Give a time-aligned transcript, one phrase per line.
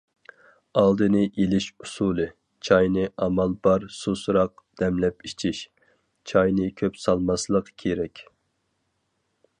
[0.81, 2.25] ئالدىنى ئېلىش ئۇسۇلى:
[2.69, 5.63] چاينى ئامال بار سۇسراق دەملەپ ئىچىش،
[6.33, 8.27] چاينى كۆپ سالماسلىق كېرەك.